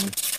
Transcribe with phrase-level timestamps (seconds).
[0.00, 0.29] Um,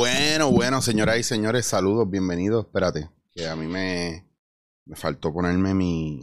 [0.00, 2.64] Bueno, bueno, señoras y señores, saludos, bienvenidos.
[2.64, 4.26] Espérate, que a mí me,
[4.86, 6.22] me faltó ponerme mi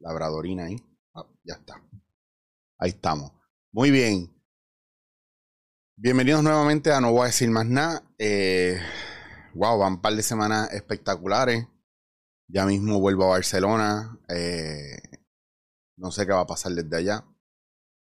[0.00, 0.76] labradorina ahí.
[1.14, 1.82] Ah, ya está.
[2.76, 3.32] Ahí estamos.
[3.72, 4.30] Muy bien.
[5.96, 8.02] Bienvenidos nuevamente a No Voy a Decir Más Nada.
[8.18, 8.78] Eh,
[9.54, 11.66] wow, van un par de semanas espectaculares.
[12.48, 14.20] Ya mismo vuelvo a Barcelona.
[14.28, 15.00] Eh,
[15.96, 17.24] no sé qué va a pasar desde allá.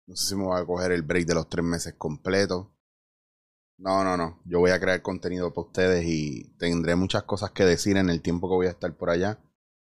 [0.07, 2.65] No sé si me voy a coger el break de los tres meses completos.
[3.81, 4.39] No, no, no.
[4.45, 8.21] Yo voy a crear contenido para ustedes y tendré muchas cosas que decir en el
[8.21, 9.39] tiempo que voy a estar por allá.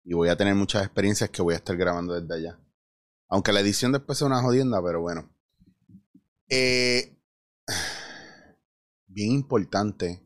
[0.04, 2.60] Y voy a tener muchas experiencias que voy a estar grabando desde allá.
[3.30, 5.30] Aunque la edición después sea una jodienda, pero bueno.
[6.50, 7.18] Eh,
[9.08, 10.22] bien importante.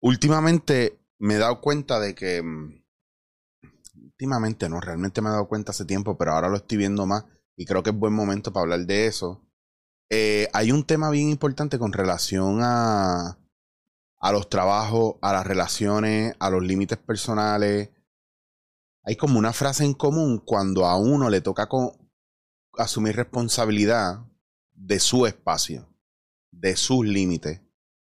[0.00, 2.42] Últimamente me he dado cuenta de que...
[2.42, 2.80] mm,
[4.02, 7.24] Últimamente no, realmente me he dado cuenta hace tiempo, pero ahora lo estoy viendo más.
[7.56, 9.46] Y creo que es buen momento para hablar de eso.
[10.10, 13.38] Eh, hay un tema bien importante con relación a,
[14.18, 17.90] a los trabajos, a las relaciones, a los límites personales.
[19.04, 21.96] Hay como una frase en común cuando a uno le toca co-
[22.76, 24.26] asumir responsabilidad
[24.72, 25.88] de su espacio,
[26.50, 27.60] de sus límites.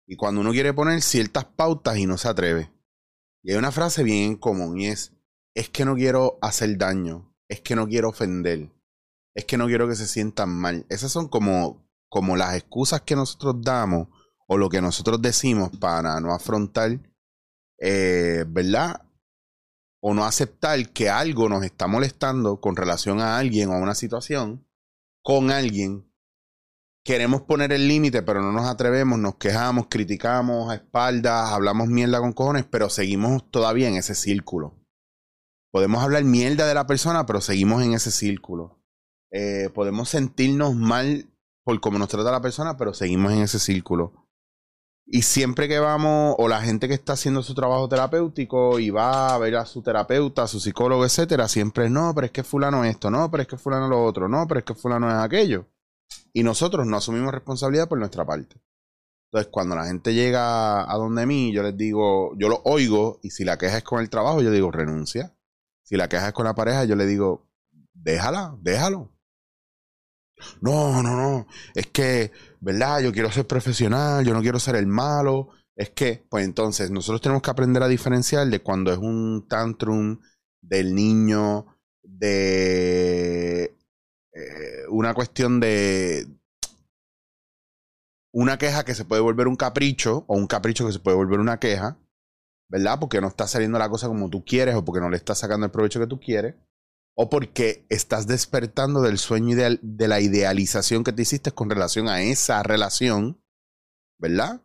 [0.06, 2.72] Y cuando uno quiere poner ciertas pautas y no se atreve.
[3.44, 5.12] Y hay una frase bien común y es,
[5.54, 8.70] es que no quiero hacer daño, es que no quiero ofender,
[9.34, 10.84] es que no quiero que se sientan mal.
[10.88, 14.08] Esas son como, como las excusas que nosotros damos
[14.46, 17.00] o lo que nosotros decimos para no afrontar,
[17.78, 19.08] eh, ¿verdad?
[20.02, 23.94] O no aceptar que algo nos está molestando con relación a alguien o a una
[23.94, 24.68] situación
[25.22, 26.06] con alguien.
[27.02, 32.20] Queremos poner el límite, pero no nos atrevemos, nos quejamos, criticamos a espaldas, hablamos mierda
[32.20, 34.78] con cojones, pero seguimos todavía en ese círculo.
[35.70, 38.84] Podemos hablar mierda de la persona, pero seguimos en ese círculo.
[39.30, 41.31] Eh, podemos sentirnos mal
[41.64, 44.28] por cómo nos trata la persona, pero seguimos en ese círculo.
[45.04, 49.34] Y siempre que vamos, o la gente que está haciendo su trabajo terapéutico y va
[49.34, 52.44] a ver a su terapeuta, a su psicólogo, etcétera, siempre es no, pero es que
[52.44, 55.16] fulano esto, no, pero es que fulano lo otro, no, pero es que fulano es
[55.16, 55.66] aquello.
[56.32, 58.56] Y nosotros no asumimos responsabilidad por nuestra parte.
[59.30, 63.30] Entonces, cuando la gente llega a donde mí, yo les digo, yo lo oigo, y
[63.30, 65.34] si la queja es con el trabajo, yo digo, renuncia.
[65.82, 67.46] Si la queja es con la pareja, yo le digo,
[67.92, 69.11] déjala, déjalo.
[70.60, 71.46] No, no, no.
[71.74, 73.00] Es que, ¿verdad?
[73.00, 75.50] Yo quiero ser profesional, yo no quiero ser el malo.
[75.76, 80.20] Es que, pues entonces, nosotros tenemos que aprender a diferenciar de cuando es un tantrum
[80.60, 81.66] del niño,
[82.02, 83.64] de
[84.32, 86.26] eh, una cuestión de
[88.32, 91.40] una queja que se puede volver un capricho, o un capricho que se puede volver
[91.40, 91.98] una queja,
[92.68, 92.98] ¿verdad?
[93.00, 95.66] Porque no está saliendo la cosa como tú quieres, o porque no le estás sacando
[95.66, 96.54] el provecho que tú quieres
[97.14, 102.08] o porque estás despertando del sueño ideal, de la idealización que te hiciste con relación
[102.08, 103.40] a esa relación,
[104.18, 104.62] ¿verdad?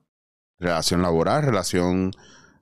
[0.60, 2.12] Relación laboral, relación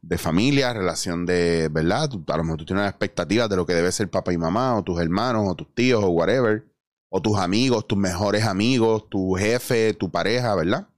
[0.01, 2.09] de familia, relación de, ¿verdad?
[2.27, 4.83] A lo mejor tú tienes expectativas de lo que debe ser papá y mamá, o
[4.83, 6.65] tus hermanos, o tus tíos, o whatever,
[7.09, 10.89] o tus amigos, tus mejores amigos, tu jefe, tu pareja, ¿verdad?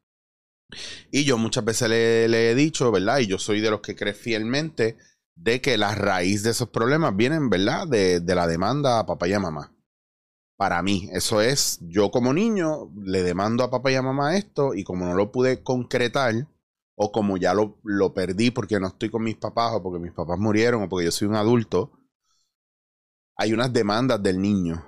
[1.12, 3.20] Y yo muchas veces le, le he dicho, ¿verdad?
[3.20, 4.98] Y yo soy de los que cree fielmente
[5.38, 7.88] de que la raíz de esos problemas vienen, ¿verdad?
[7.88, 9.74] De, de la demanda a papá y a mamá.
[10.58, 14.74] Para mí, eso es, yo como niño le demando a papá y a mamá esto
[14.74, 16.48] y como no lo pude concretar
[16.96, 20.14] o como ya lo, lo perdí porque no estoy con mis papás o porque mis
[20.14, 21.92] papás murieron o porque yo soy un adulto,
[23.36, 24.84] hay unas demandas del niño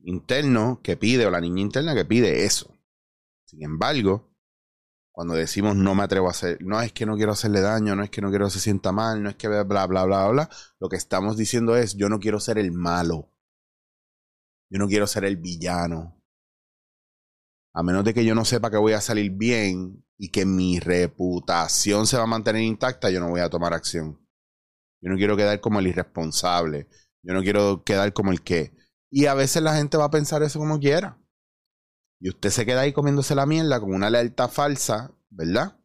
[0.00, 2.70] interno que pide o la niña interna que pide eso.
[3.46, 4.33] Sin embargo,
[5.14, 8.02] cuando decimos no me atrevo a hacer, no es que no quiero hacerle daño, no
[8.02, 10.50] es que no quiero que se sienta mal, no es que bla, bla, bla, bla,
[10.80, 13.30] lo que estamos diciendo es yo no quiero ser el malo,
[14.68, 16.20] yo no quiero ser el villano.
[17.72, 20.80] A menos de que yo no sepa que voy a salir bien y que mi
[20.80, 24.20] reputación se va a mantener intacta, yo no voy a tomar acción.
[25.00, 26.88] Yo no quiero quedar como el irresponsable,
[27.22, 28.74] yo no quiero quedar como el que...
[29.10, 31.23] Y a veces la gente va a pensar eso como quiera.
[32.24, 35.76] Y usted se queda ahí comiéndose la mierda con una lealtad falsa, ¿verdad?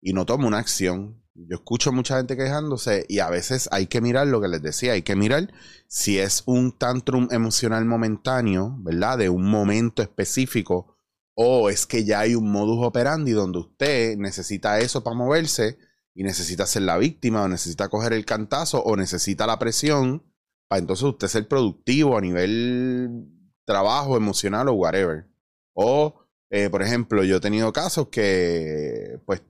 [0.00, 1.22] Y no toma una acción.
[1.34, 4.94] Yo escucho mucha gente quejándose y a veces hay que mirar lo que les decía,
[4.94, 5.52] hay que mirar
[5.86, 9.18] si es un tantrum emocional momentáneo, ¿verdad?
[9.18, 10.96] De un momento específico
[11.34, 15.76] O es que ya hay un modus operandi donde usted necesita eso para moverse
[16.14, 20.22] y necesita ser la víctima o necesita coger el cantazo o necesita la presión
[20.68, 23.28] para entonces usted ser productivo a nivel
[23.66, 25.35] trabajo emocional o whatever.
[25.76, 26.14] O,
[26.50, 29.42] eh, por ejemplo, yo he tenido casos que, pues,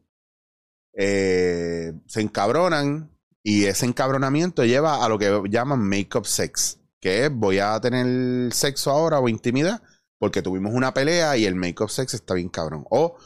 [0.94, 3.10] eh, se encabronan
[3.42, 8.52] y ese encabronamiento lleva a lo que llaman make-up sex, que es voy a tener
[8.52, 9.82] sexo ahora o intimidad
[10.18, 12.84] porque tuvimos una pelea y el make-up sex está bien cabrón.
[12.90, 13.16] O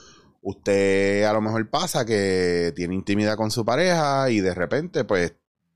[0.42, 5.34] usted a lo mejor pasa que tiene intimidad con su pareja y de repente, pues,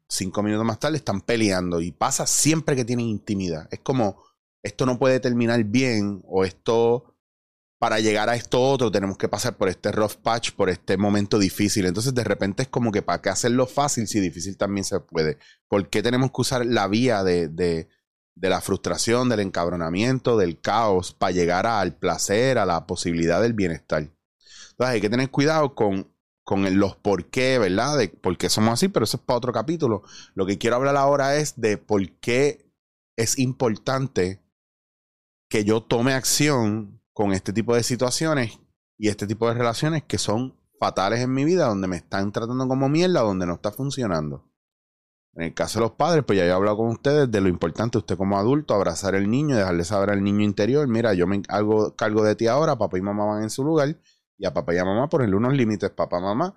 [0.09, 3.69] cinco minutos más tarde están peleando y pasa siempre que tienen intimidad.
[3.71, 4.23] Es como,
[4.63, 7.14] esto no puede terminar bien o esto,
[7.85, 11.39] para llegar a esto otro, tenemos que pasar por este rough patch, por este momento
[11.39, 11.85] difícil.
[11.85, 15.37] Entonces, de repente es como que para qué hacerlo fácil si difícil también se puede.
[15.69, 17.91] ¿Por qué tenemos que usar la vía de, de,
[18.37, 23.53] de la frustración, del encabronamiento, del caos, para llegar al placer, a la posibilidad del
[23.53, 24.01] bienestar?
[24.01, 26.11] Entonces hay que tener cuidado con,
[26.43, 27.99] con los por qué, ¿verdad?
[27.99, 30.05] De por qué somos así, pero eso es para otro capítulo.
[30.35, 32.65] Lo que quiero hablar ahora es de por qué
[33.19, 34.43] es importante
[35.51, 38.61] que yo tome acción con este tipo de situaciones
[38.99, 42.69] y este tipo de relaciones que son fatales en mi vida, donde me están tratando
[42.69, 44.51] como mierda, donde no está funcionando.
[45.37, 47.99] En el caso de los padres, pues ya he hablado con ustedes de lo importante
[47.99, 51.97] usted como adulto, abrazar al niño, dejarle saber al niño interior, mira, yo me hago
[51.97, 53.97] cargo de ti ahora, papá y mamá van en su lugar
[54.37, 56.55] y a papá y a mamá ponerle unos límites, papá, mamá,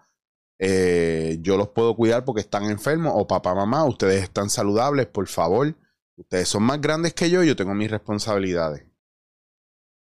[0.59, 5.27] eh, yo los puedo cuidar porque están enfermos, o papá, mamá, ustedes están saludables, por
[5.27, 5.75] favor,
[6.15, 8.85] ustedes son más grandes que yo, yo tengo mis responsabilidades.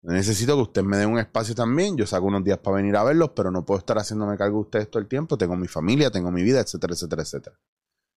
[0.05, 3.05] Necesito que ustedes me den un espacio también, yo saco unos días para venir a
[3.05, 6.11] verlos, pero no puedo estar haciéndome cargo de ustedes todo el tiempo, tengo mi familia,
[6.11, 7.57] tengo mi vida, etcétera, etcétera, etcétera.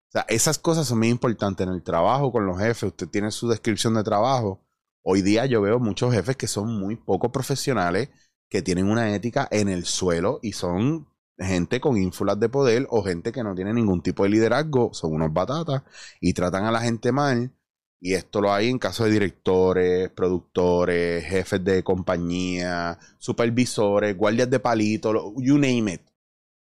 [0.08, 3.30] O sea, esas cosas son muy importantes en el trabajo con los jefes, usted tiene
[3.30, 4.66] su descripción de trabajo.
[5.02, 8.08] Hoy día yo veo muchos jefes que son muy poco profesionales,
[8.48, 11.06] que tienen una ética en el suelo y son
[11.38, 15.12] gente con ínfulas de poder o gente que no tiene ningún tipo de liderazgo, son
[15.12, 15.82] unos batatas
[16.20, 17.52] y tratan a la gente mal.
[18.00, 24.60] Y esto lo hay en caso de directores, productores, jefes de compañía, supervisores, guardias de
[24.60, 26.02] palito, you name it.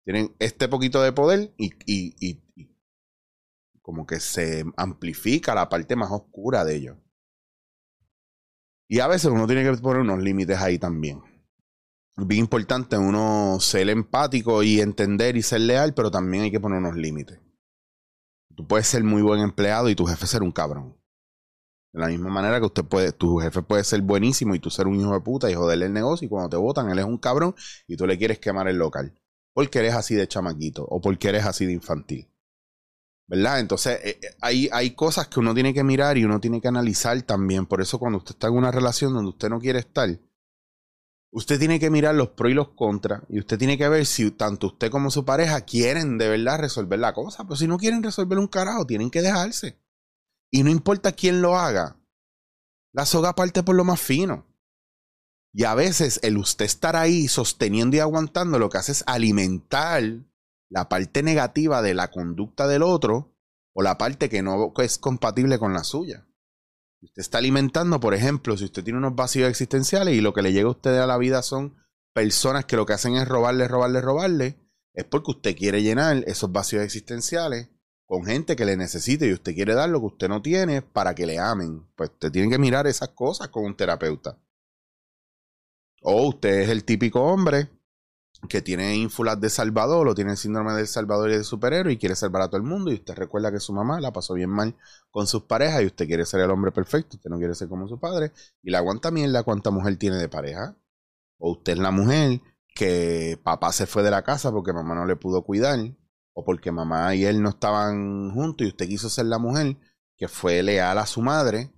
[0.03, 2.41] Tienen este poquito de poder y, y, y,
[3.81, 6.97] como que se amplifica la parte más oscura de ellos.
[8.89, 11.21] Y a veces uno tiene que poner unos límites ahí también
[12.17, 16.79] bien importante uno ser empático y entender y ser leal, pero también hay que poner
[16.79, 17.39] unos límites.
[18.55, 20.97] Tú puedes ser muy buen empleado y tu jefe ser un cabrón.
[21.93, 24.87] De la misma manera que usted puede, tu jefe puede ser buenísimo y tú ser
[24.87, 27.17] un hijo de puta y joderle el negocio y cuando te votan él es un
[27.17, 27.53] cabrón
[27.85, 29.13] y tú le quieres quemar el local.
[29.53, 32.29] Porque eres así de chamaquito o porque eres así de infantil.
[33.27, 33.59] ¿Verdad?
[33.59, 36.69] Entonces eh, eh, hay, hay cosas que uno tiene que mirar y uno tiene que
[36.69, 37.65] analizar también.
[37.65, 40.17] Por eso cuando usted está en una relación donde usted no quiere estar,
[41.31, 44.31] usted tiene que mirar los pros y los contras y usted tiene que ver si
[44.31, 47.43] tanto usted como su pareja quieren de verdad resolver la cosa.
[47.43, 49.80] Pero si no quieren resolver un carajo, tienen que dejarse.
[50.51, 51.97] Y no importa quién lo haga,
[52.93, 54.45] la soga parte por lo más fino.
[55.53, 60.03] Y a veces el usted estar ahí sosteniendo y aguantando lo que hace es alimentar
[60.69, 63.35] la parte negativa de la conducta del otro
[63.73, 66.27] o la parte que no es compatible con la suya.
[67.01, 70.53] Usted está alimentando, por ejemplo, si usted tiene unos vacíos existenciales y lo que le
[70.53, 71.75] llega a usted a la vida son
[72.13, 74.59] personas que lo que hacen es robarle, robarle, robarle,
[74.93, 77.69] es porque usted quiere llenar esos vacíos existenciales
[78.11, 81.15] con gente que le necesite y usted quiere dar lo que usted no tiene para
[81.15, 81.87] que le amen.
[81.95, 84.37] Pues usted tiene que mirar esas cosas con un terapeuta.
[86.01, 87.69] O usted es el típico hombre
[88.49, 92.17] que tiene ínfulas de Salvador o tiene síndrome del Salvador y de superhéroe y quiere
[92.17, 94.75] salvar a todo el mundo y usted recuerda que su mamá la pasó bien mal
[95.09, 97.87] con sus parejas y usted quiere ser el hombre perfecto, usted no quiere ser como
[97.87, 100.75] su padre y la aguanta mierda cuánta mujer tiene de pareja.
[101.37, 102.41] O usted es la mujer
[102.75, 105.79] que papá se fue de la casa porque mamá no le pudo cuidar
[106.33, 109.77] o porque mamá y él no estaban juntos y usted quiso ser la mujer
[110.17, 111.73] que fue leal a su madre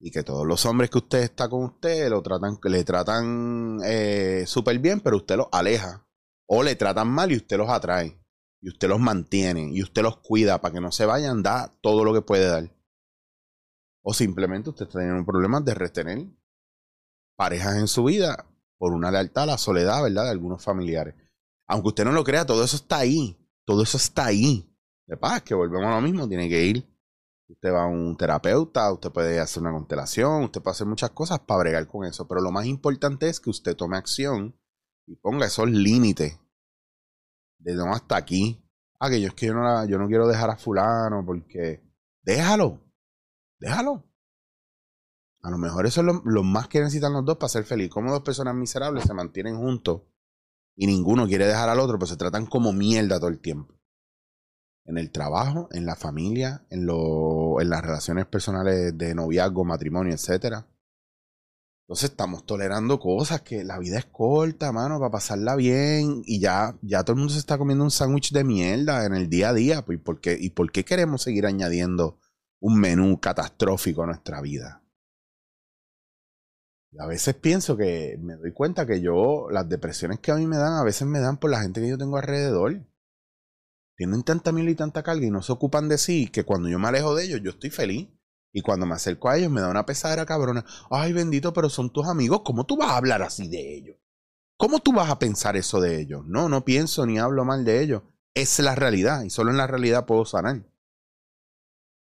[0.00, 4.44] y que todos los hombres que usted está con usted lo tratan, le tratan eh,
[4.46, 6.06] súper bien, pero usted los aleja.
[6.46, 8.18] O le tratan mal y usted los atrae.
[8.62, 9.70] Y usted los mantiene.
[9.70, 12.74] Y usted los cuida para que no se vayan, da todo lo que puede dar.
[14.02, 16.26] O simplemente usted está teniendo problemas de retener
[17.36, 18.46] parejas en su vida
[18.78, 20.24] por una lealtad a la soledad, ¿verdad?
[20.24, 21.14] De algunos familiares.
[21.68, 23.36] Aunque usted no lo crea, todo eso está ahí.
[23.70, 24.68] Todo eso está ahí.
[25.06, 26.90] De paz, que volvemos a lo mismo, tiene que ir
[27.48, 31.38] Usted va a un terapeuta, usted puede hacer una constelación, usted puede hacer muchas cosas
[31.40, 34.56] para bregar con eso, pero lo más importante es que usted tome acción
[35.06, 36.38] y ponga esos límites
[37.58, 38.60] de no hasta aquí.
[38.98, 41.82] Ah, que yo es que yo no, yo no quiero dejar a fulano porque
[42.22, 42.80] déjalo,
[43.58, 44.04] déjalo.
[45.42, 47.88] A lo mejor eso es lo, más que necesitan los dos para ser feliz.
[47.88, 50.02] Como dos personas miserables se mantienen juntos
[50.80, 53.74] y ninguno quiere dejar al otro, pues se tratan como mierda todo el tiempo.
[54.86, 60.14] En el trabajo, en la familia, en, lo, en las relaciones personales de noviazgo, matrimonio,
[60.14, 60.66] etcétera.
[61.82, 66.22] Entonces estamos tolerando cosas que la vida es corta, mano, para pasarla bien.
[66.24, 69.28] Y ya, ya todo el mundo se está comiendo un sándwich de mierda en el
[69.28, 69.84] día a día.
[69.84, 72.18] Pues, ¿y, por qué, ¿Y por qué queremos seguir añadiendo
[72.58, 74.79] un menú catastrófico a nuestra vida?
[76.98, 80.56] A veces pienso que me doy cuenta que yo, las depresiones que a mí me
[80.56, 82.84] dan, a veces me dan por la gente que yo tengo alrededor.
[83.96, 86.78] Tienen tanta mil y tanta carga y no se ocupan de sí que cuando yo
[86.78, 88.08] me alejo de ellos, yo estoy feliz.
[88.52, 90.64] Y cuando me acerco a ellos me da una pesadera cabrona.
[90.90, 92.42] Ay, bendito, pero son tus amigos.
[92.44, 93.96] ¿Cómo tú vas a hablar así de ellos?
[94.56, 96.26] ¿Cómo tú vas a pensar eso de ellos?
[96.26, 98.02] No, no pienso ni hablo mal de ellos.
[98.34, 100.66] Es la realidad y solo en la realidad puedo sanar.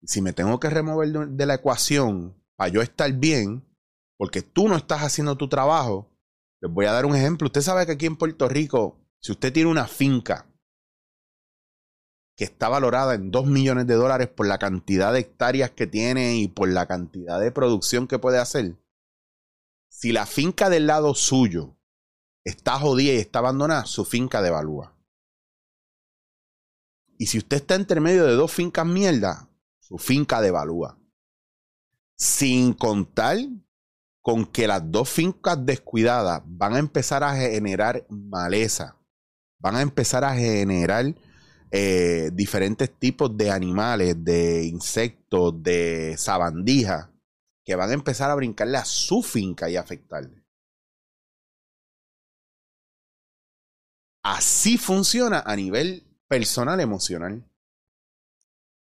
[0.04, 3.69] Si me tengo que remover de la ecuación para yo estar bien,
[4.20, 6.12] porque tú no estás haciendo tu trabajo,
[6.60, 7.46] les voy a dar un ejemplo.
[7.46, 10.46] Usted sabe que aquí en Puerto Rico, si usted tiene una finca
[12.36, 16.36] que está valorada en 2 millones de dólares por la cantidad de hectáreas que tiene
[16.36, 18.76] y por la cantidad de producción que puede hacer.
[19.90, 21.78] Si la finca del lado suyo
[22.44, 24.98] está jodida y está abandonada, su finca devalúa.
[27.18, 29.50] Y si usted está entre medio de dos fincas mierda,
[29.80, 31.00] su finca devalúa.
[32.18, 33.38] Sin contar
[34.30, 38.96] con que las dos fincas descuidadas van a empezar a generar maleza,
[39.58, 41.16] van a empezar a generar
[41.72, 47.10] eh, diferentes tipos de animales, de insectos, de sabandijas,
[47.66, 50.46] que van a empezar a brincarle a su finca y afectarle.
[54.22, 57.44] Así funciona a nivel personal, emocional.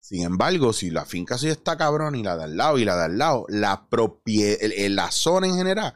[0.01, 2.97] Sin embargo, si la finca suya está cabrón y la de al lado y la
[2.97, 4.57] de al lado, la propiedad,
[4.89, 5.93] la zona en general,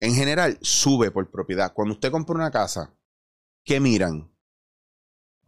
[0.00, 1.72] en general sube por propiedad.
[1.72, 2.94] Cuando usted compra una casa,
[3.64, 4.32] ¿qué miran?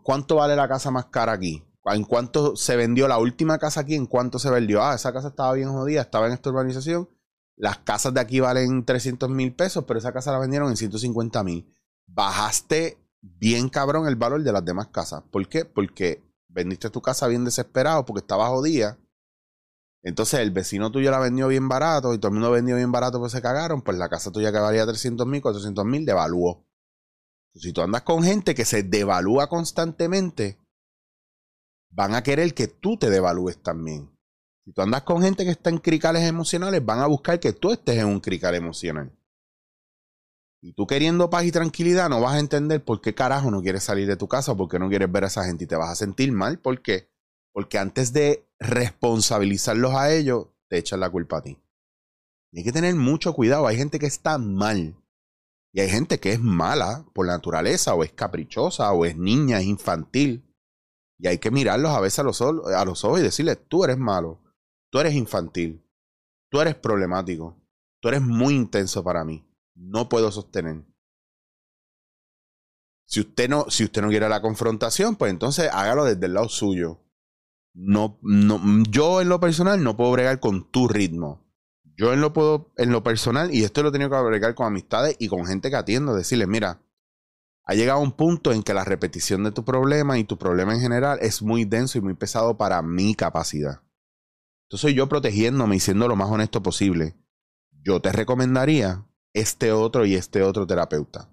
[0.05, 1.65] ¿cuánto vale la casa más cara aquí?
[1.87, 3.97] ¿En cuánto se vendió la última casa aquí?
[3.97, 4.83] ¿En cuánto se vendió?
[4.83, 7.09] Ah, esa casa estaba bien jodida, estaba en esta urbanización.
[7.57, 11.43] Las casas de aquí valen 300 mil pesos, pero esa casa la vendieron en 150
[11.43, 11.67] mil.
[12.07, 15.23] Bajaste bien cabrón el valor de las demás casas.
[15.31, 15.65] ¿Por qué?
[15.65, 16.23] Porque
[16.55, 18.99] vendiste tu casa bien desesperado porque estaba jodida.
[20.03, 23.19] Entonces el vecino tuyo la vendió bien barato y todo el mundo vendió bien barato
[23.19, 23.83] pues se cagaron.
[23.83, 26.65] Pues la casa tuya que valía 300 mil, 400 mil, devaluó.
[27.55, 30.59] Si tú andas con gente que se devalúa constantemente,
[31.91, 34.11] van a querer que tú te devalúes también.
[34.65, 37.71] Si tú andas con gente que está en cricales emocionales, van a buscar que tú
[37.71, 39.13] estés en un crical emocional.
[40.65, 43.85] Y tú queriendo paz y tranquilidad, no vas a entender por qué carajo no quieres
[43.85, 45.91] salir de tu casa por qué no quieres ver a esa gente y te vas
[45.91, 46.59] a sentir mal.
[46.59, 47.11] ¿Por qué?
[47.53, 51.59] Porque antes de responsabilizarlos a ellos, te echan la culpa a ti.
[52.51, 53.67] Y hay que tener mucho cuidado.
[53.67, 54.97] Hay gente que está mal
[55.75, 59.67] y hay gente que es mala por naturaleza, o es caprichosa, o es niña, es
[59.67, 60.51] infantil.
[61.19, 63.99] Y hay que mirarlos a veces a los, a los ojos y decirles, tú eres
[63.99, 64.41] malo,
[64.91, 65.85] tú eres infantil,
[66.51, 67.55] tú eres problemático,
[68.01, 70.85] tú eres muy intenso para mí, no puedo sostener.
[73.07, 76.49] Si usted no, si usted no quiere la confrontación, pues entonces hágalo desde el lado
[76.49, 77.01] suyo.
[77.75, 81.45] No, no, yo en lo personal no puedo bregar con tu ritmo
[81.97, 84.67] yo en lo puedo, en lo personal, y esto lo he tenido que agregar con
[84.67, 86.83] amistades y con gente que atiendo, decirle, mira,
[87.65, 90.81] ha llegado un punto en que la repetición de tu problema y tu problema en
[90.81, 93.83] general es muy denso y muy pesado para mi capacidad.
[94.69, 97.17] Entonces yo protegiéndome y siendo lo más honesto posible,
[97.71, 101.31] yo te recomendaría este otro y este otro terapeuta.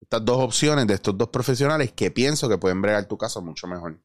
[0.00, 3.66] Estas dos opciones de estos dos profesionales que pienso que pueden bregar tu caso mucho
[3.66, 4.00] mejor.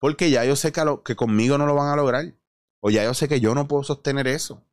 [0.00, 2.34] Porque ya yo sé que, que conmigo no lo van a lograr.
[2.82, 4.66] O ya yo sé que yo no puedo sostener eso.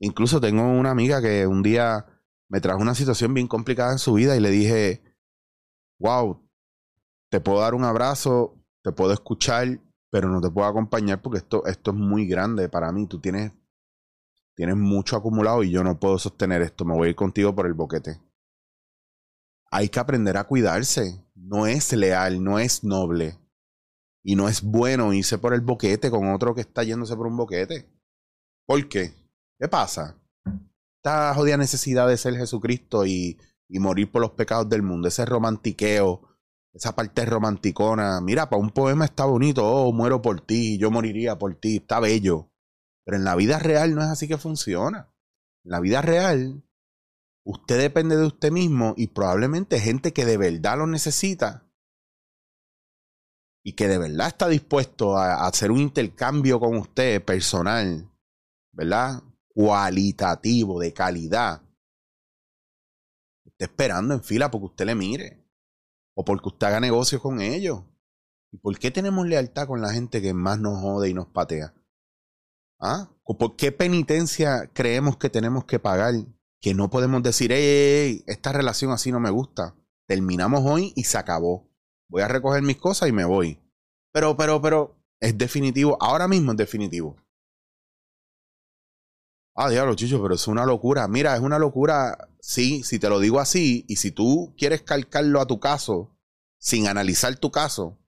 [0.00, 2.06] Incluso tengo una amiga que un día
[2.48, 5.02] me trajo una situación bien complicada en su vida y le dije,
[5.98, 6.42] wow,
[7.30, 9.80] te puedo dar un abrazo, te puedo escuchar,
[10.10, 13.06] pero no te puedo acompañar porque esto, esto es muy grande para mí.
[13.06, 13.52] Tú tienes,
[14.54, 16.84] tienes mucho acumulado y yo no puedo sostener esto.
[16.84, 18.20] Me voy a ir contigo por el boquete.
[19.70, 21.24] Hay que aprender a cuidarse.
[21.34, 23.38] No es leal, no es noble.
[24.22, 27.36] Y no es bueno irse por el boquete con otro que está yéndose por un
[27.36, 27.90] boquete.
[28.66, 29.14] ¿Por qué?
[29.58, 30.16] ¿Qué pasa?
[30.96, 36.22] Esta jodida necesidad de ser Jesucristo y, morir por los pecados del mundo, ese romantiqueo,
[36.72, 38.20] esa parte romanticona.
[38.20, 42.00] Mira, para un poema está bonito, oh, muero por ti, yo moriría por ti, está
[42.00, 42.50] bello.
[43.04, 45.12] Pero en la vida real no es así que funciona.
[45.64, 46.62] En la vida real,
[47.44, 51.66] usted depende de usted mismo y probablemente gente que de verdad lo necesita
[53.64, 58.10] y que de verdad está dispuesto a, hacer un intercambio con usted personal,
[58.72, 59.22] ¿verdad?
[59.48, 61.62] cualitativo, de calidad,
[63.44, 65.44] esté esperando en fila porque usted le mire
[66.16, 67.84] o porque usted haga negocios con ellos.
[68.52, 71.74] ¿Y por qué tenemos lealtad con la gente que más nos jode y nos patea?
[72.86, 73.08] ¿Ah?
[73.24, 76.12] ¿Por qué penitencia creemos que tenemos que pagar?
[76.60, 79.74] Que no podemos decir, hey, esta relación así no me gusta.
[80.06, 81.66] Terminamos hoy y se acabó.
[82.10, 83.58] Voy a recoger mis cosas y me voy.
[84.12, 85.96] Pero, pero, pero, es definitivo.
[85.98, 87.16] Ahora mismo es definitivo.
[89.54, 91.08] Ah, diablo, chicho, pero es una locura.
[91.08, 95.40] Mira, es una locura, sí, si te lo digo así, y si tú quieres calcarlo
[95.40, 96.18] a tu caso,
[96.58, 97.98] sin analizar tu caso,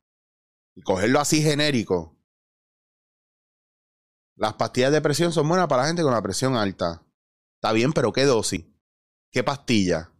[0.75, 2.16] y cogerlo así genérico,
[4.37, 7.03] las pastillas de presión son buenas para la gente con la presión alta.
[7.57, 8.65] Está bien, pero ¿qué dosis?
[9.31, 10.11] ¿Qué pastilla?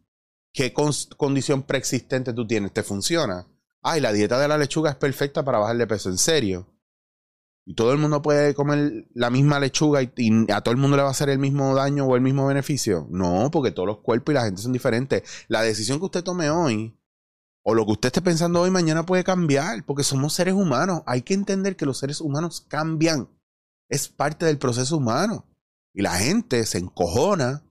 [0.53, 2.73] ¿Qué condición preexistente tú tienes?
[2.73, 3.47] ¿Te funciona?
[3.83, 6.67] Ay, la dieta de la lechuga es perfecta para bajar de peso, en serio.
[7.67, 10.11] Y todo el mundo puede comer la misma lechuga y,
[10.51, 13.07] a todo el mundo le va a hacer el mismo daño o el mismo beneficio.
[13.11, 15.23] No, porque todos los cuerpos y la gente son diferentes.
[15.49, 16.97] La decisión que usted tome hoy
[17.63, 21.03] o lo que usted esté pensando hoy mañana puede cambiar, porque somos seres humanos.
[21.07, 23.29] Hay que entender que los seres humanos cambian.
[23.89, 25.45] Es parte del proceso humano.
[25.95, 27.63] Y la gente se encojona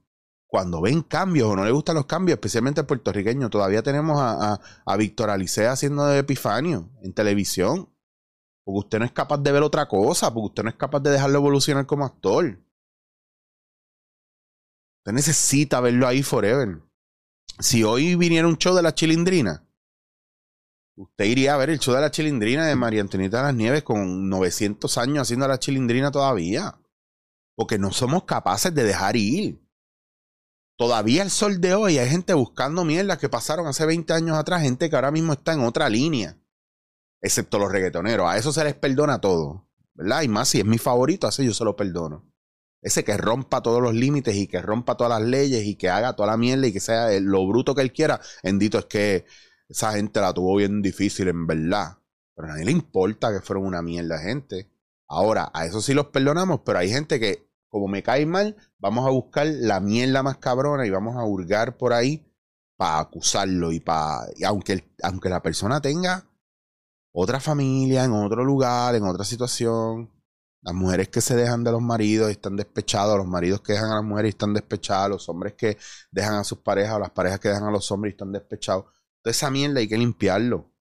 [0.46, 3.50] cuando ven cambios o no le gustan los cambios, especialmente el puertorriqueño.
[3.50, 7.88] Todavía tenemos a, a, a Víctor Alicea haciendo de Epifanio en televisión.
[8.64, 11.10] Porque usted no es capaz de ver otra cosa, porque usted no es capaz de
[11.10, 12.58] dejarlo evolucionar como actor.
[14.98, 16.82] Usted necesita verlo ahí forever.
[17.60, 19.65] Si hoy viniera un show de la chilindrina,
[20.96, 23.82] usted iría a ver el show de la chilindrina de María Antonieta de las Nieves
[23.82, 26.78] con 900 años haciendo la chilindrina todavía.
[27.54, 29.62] Porque no somos capaces de dejar ir.
[30.76, 34.60] Todavía el sol de hoy hay gente buscando mierda que pasaron hace 20 años atrás,
[34.60, 36.36] gente que ahora mismo está en otra línea
[37.26, 38.28] excepto los reggaetoneros.
[38.28, 40.22] A eso se les perdona todo, ¿verdad?
[40.22, 42.24] Y más si es mi favorito, así yo se lo perdono.
[42.82, 46.14] Ese que rompa todos los límites y que rompa todas las leyes y que haga
[46.14, 49.26] toda la mierda y que sea lo bruto que él quiera, bendito es que
[49.68, 51.98] esa gente la tuvo bien difícil en verdad.
[52.34, 54.70] Pero a nadie le importa que fueron una mierda gente.
[55.08, 59.06] Ahora, a eso sí los perdonamos, pero hay gente que, como me cae mal, vamos
[59.06, 62.26] a buscar la mierda más cabrona y vamos a hurgar por ahí
[62.76, 64.26] para acusarlo y para.
[64.44, 66.26] aunque, aunque la persona tenga
[67.12, 70.10] otra familia, en otro lugar, en otra situación.
[70.60, 73.90] Las mujeres que se dejan de los maridos y están despechados, los maridos que dejan
[73.92, 75.78] a las mujeres y están despechados, los hombres que
[76.10, 78.86] dejan a sus parejas o las parejas que dejan a los hombres y están despechados.
[79.26, 80.72] Toda esa mierda hay que limpiarlo.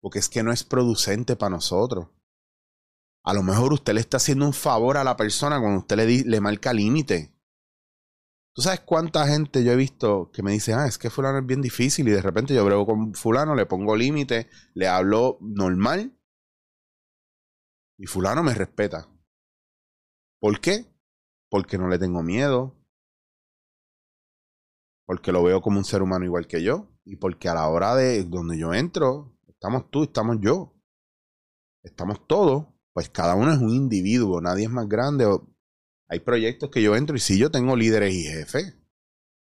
[0.00, 2.10] Porque es que no es producente para nosotros.
[3.24, 6.22] A lo mejor usted le está haciendo un favor a la persona cuando usted le,
[6.22, 7.34] le marca límite.
[8.54, 11.46] ¿Tú sabes cuánta gente yo he visto que me dice, ah, es que fulano es
[11.46, 16.16] bien difícil y de repente yo brego con fulano, le pongo límite, le hablo normal
[17.98, 19.08] y fulano me respeta.
[20.38, 20.86] ¿Por qué?
[21.50, 22.75] Porque no le tengo miedo,
[25.06, 27.94] porque lo veo como un ser humano igual que yo y porque a la hora
[27.94, 30.74] de donde yo entro, estamos tú, estamos yo,
[31.82, 35.26] estamos todos, pues cada uno es un individuo, nadie es más grande
[36.08, 38.76] hay proyectos que yo entro y sí, yo tengo líderes y jefes.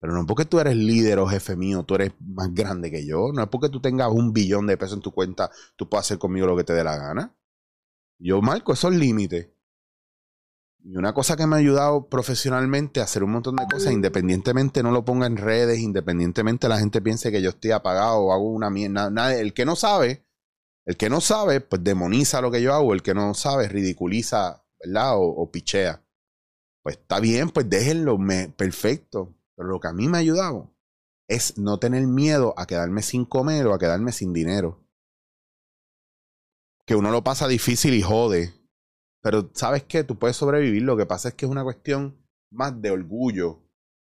[0.00, 3.32] Pero no porque tú eres líder o jefe mío, tú eres más grande que yo.
[3.32, 6.18] No es porque tú tengas un billón de pesos en tu cuenta, tú puedes hacer
[6.18, 7.36] conmigo lo que te dé la gana.
[8.18, 9.50] Yo marco esos límites.
[10.88, 14.84] Y una cosa que me ha ayudado profesionalmente a hacer un montón de cosas, independientemente
[14.84, 18.52] no lo ponga en redes, independientemente la gente piense que yo estoy apagado o hago
[18.52, 19.10] una mierda.
[19.34, 20.24] El que no sabe,
[20.84, 22.94] el que no sabe, pues demoniza lo que yo hago.
[22.94, 25.14] El que no sabe, ridiculiza, ¿verdad?
[25.16, 26.06] o pichea
[26.86, 29.34] pues está bien, pues déjenlo, me, perfecto.
[29.56, 30.72] Pero lo que a mí me ha ayudado
[31.26, 34.86] es no tener miedo a quedarme sin comer o a quedarme sin dinero.
[36.86, 38.54] Que uno lo pasa difícil y jode.
[39.26, 40.84] Pero sabes qué, tú puedes sobrevivir.
[40.84, 42.16] Lo que pasa es que es una cuestión
[42.52, 43.60] más de orgullo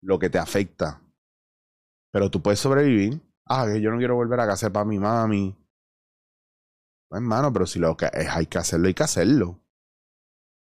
[0.02, 1.02] lo que te afecta.
[2.10, 3.20] Pero tú puedes sobrevivir.
[3.44, 5.54] Ah, que yo no quiero volver a casa para mi mami.
[7.10, 9.60] Pues, hermano, pero si lo que es, hay que hacerlo, hay que hacerlo.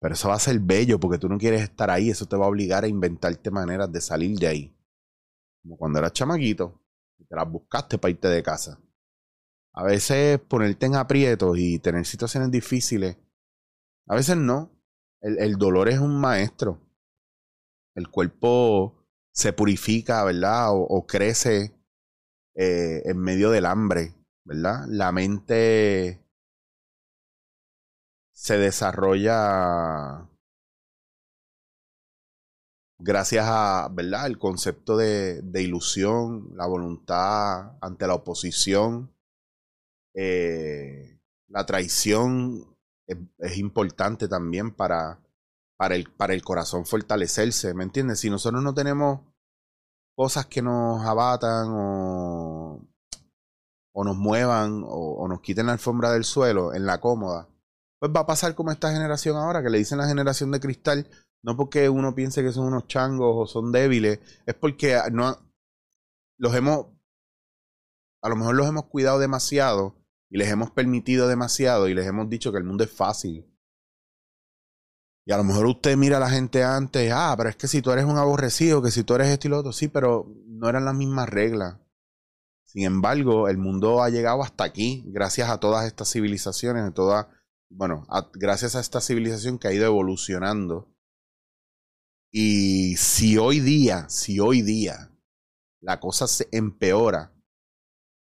[0.01, 2.09] Pero eso va a ser bello porque tú no quieres estar ahí.
[2.09, 4.75] Eso te va a obligar a inventarte maneras de salir de ahí.
[5.61, 6.81] Como cuando eras chamaquito
[7.19, 8.81] y te las buscaste para irte de casa.
[9.75, 13.15] A veces ponerte en aprietos y tener situaciones difíciles.
[14.09, 14.71] A veces no.
[15.21, 16.81] El, dolor es un maestro.
[17.95, 20.69] El cuerpo se purifica, ¿verdad?
[20.71, 21.75] O, crece
[22.55, 24.85] eh, en medio del hambre, ¿verdad?
[24.87, 26.23] La mente
[28.33, 30.27] se desarrolla
[32.97, 34.25] gracias a, ¿verdad?
[34.25, 39.13] El concepto de, ilusión, la voluntad ante la oposición,
[40.15, 42.78] eh, la traición
[43.39, 45.19] es, importante también para
[45.77, 48.19] para el, para el corazón fortalecerse, ¿me entiendes?
[48.19, 49.21] Si nosotros no tenemos
[50.13, 52.81] cosas que nos abatan o,
[53.93, 57.47] o nos muevan o, nos quiten la alfombra del suelo en la cómoda,
[57.97, 61.09] pues va a pasar como esta generación ahora, que le dicen la generación de cristal,
[61.41, 65.37] no porque uno piense que son unos changos o son débiles, es porque no
[66.37, 66.87] los hemos,
[68.21, 69.95] a lo mejor los hemos cuidado demasiado
[70.29, 73.49] y les hemos permitido demasiado y les hemos dicho que el mundo es fácil
[75.29, 77.83] y a lo mejor usted mira a la gente antes, ah, pero es que si
[77.83, 80.67] tú eres un aborrecido, que si tú eres esto y lo otro, sí, pero no
[80.67, 81.77] eran las mismas reglas.
[82.63, 87.27] Sin embargo, el mundo ha llegado hasta aquí, gracias a todas estas civilizaciones, a todas,
[87.69, 90.91] bueno, gracias a esta civilización que ha ido evolucionando.
[92.31, 95.11] Y si hoy día, si hoy día
[95.79, 97.35] la cosa se empeora,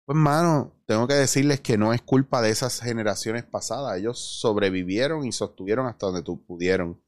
[0.05, 3.97] pues mano, tengo que decirles que no es culpa de esas generaciones pasadas.
[3.97, 7.01] Ellos sobrevivieron y sostuvieron hasta donde tú pudieron.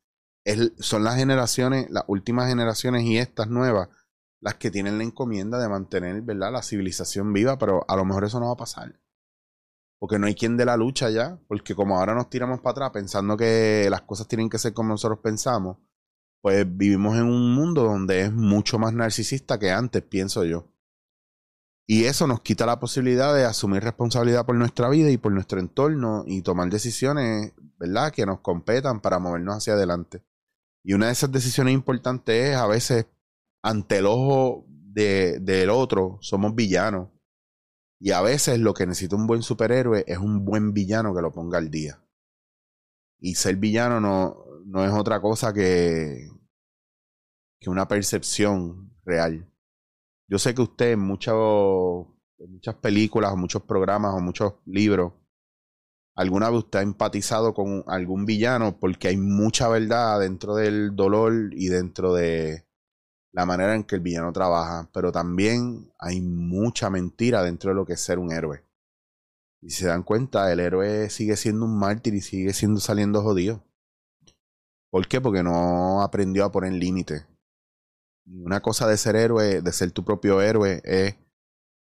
[0.80, 3.90] son las generaciones, las últimas generaciones y estas nuevas,
[4.42, 6.52] las que tienen la encomienda de mantener, ¿verdad?
[6.52, 9.00] La civilización viva, pero a lo mejor eso no va a pasar.
[10.00, 12.92] Porque no hay quien de la lucha ya, porque como ahora nos tiramos para atrás
[12.92, 15.78] pensando que las cosas tienen que ser como nosotros pensamos,
[16.42, 20.68] pues vivimos en un mundo donde es mucho más narcisista que antes, pienso yo.
[21.90, 25.62] Y eso nos quita la posibilidad de asumir responsabilidad por nuestra vida y por nuestro
[25.62, 30.22] entorno y tomar decisiones, ¿verdad?, que nos competan para movernos hacia adelante.
[30.84, 33.08] Y una de esas decisiones importantes es a veces,
[33.64, 37.08] ante el ojo de, del otro, somos villanos.
[38.00, 41.32] Y a veces lo que necesita un buen superhéroe es un buen villano que lo
[41.32, 42.04] ponga al día.
[43.20, 46.30] Y ser villano no, no es otra cosa que,
[47.62, 49.50] que una percepción real.
[50.30, 55.14] Yo sé que usted en, muchas películas o muchos programas o muchos libros,
[56.16, 61.54] alguna vez usted ha empatizado con algún villano porque hay mucha verdad dentro del dolor
[61.54, 62.68] y dentro de
[63.32, 67.86] la manera en que el villano trabaja, pero también hay mucha mentira dentro de lo
[67.86, 68.66] que es ser un héroe.
[69.62, 73.22] Y si se dan cuenta, el héroe sigue siendo un mártir y sigue siendo saliendo
[73.22, 73.64] jodido.
[74.90, 75.22] ¿Por qué?
[75.22, 77.26] Porque no aprendió a poner límites
[78.28, 81.16] una cosa de ser héroe, de ser tu propio héroe, es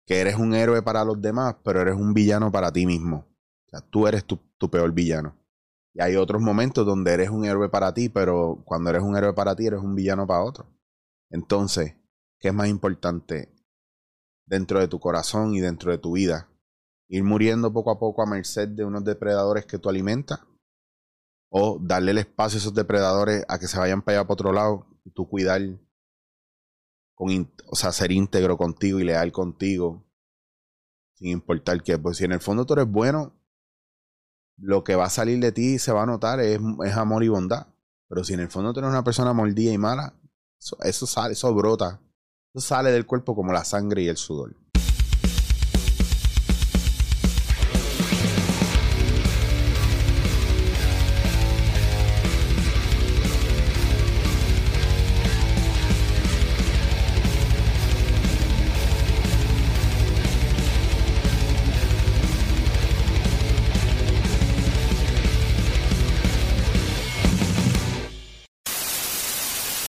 [0.06, 3.28] que eres un héroe para los demás, pero eres un villano para ti mismo.
[3.68, 5.36] O sea, tú eres tu, tu peor villano.
[5.94, 9.34] Y hay otros momentos donde eres un héroe para ti, pero cuando eres un héroe
[9.34, 10.68] para ti, eres un villano para otro.
[11.30, 11.96] Entonces,
[12.40, 13.54] ¿qué es más importante
[14.46, 16.50] dentro de tu corazón y dentro de tu vida?
[17.10, 20.40] ¿Ir muriendo poco a poco a merced de unos depredadores que tú alimentas?
[21.50, 24.54] ¿O darle el espacio a esos depredadores a que se vayan para allá para otro
[24.54, 25.62] lado y tú cuidar
[27.68, 30.04] o sea, ser íntegro contigo y leal contigo,
[31.16, 33.34] sin importar que, pues si en el fondo tú eres bueno,
[34.58, 37.28] lo que va a salir de ti se va a notar es, es amor y
[37.28, 37.68] bondad.
[38.08, 40.14] Pero si en el fondo tú eres una persona mordida y mala,
[40.84, 42.02] eso, sale, eso brota.
[42.54, 44.56] Eso sale del cuerpo como la sangre y el sudor.